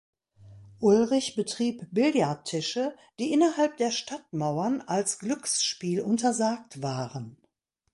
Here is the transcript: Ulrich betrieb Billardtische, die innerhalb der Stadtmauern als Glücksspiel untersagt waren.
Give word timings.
Ulrich 0.79 1.35
betrieb 1.35 1.85
Billardtische, 1.91 2.95
die 3.19 3.31
innerhalb 3.33 3.77
der 3.77 3.91
Stadtmauern 3.91 4.81
als 4.81 5.19
Glücksspiel 5.19 6.01
untersagt 6.01 6.81
waren. 6.81 7.37